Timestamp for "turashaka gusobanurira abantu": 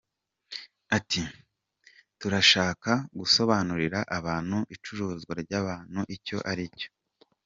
2.19-4.57